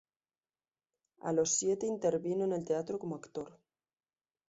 A 1.19 1.31
los 1.31 1.53
siete 1.59 1.85
intervino 1.85 2.43
en 2.45 2.53
el 2.53 2.65
teatro 2.65 2.97
como 2.97 3.17
actor. 3.17 3.59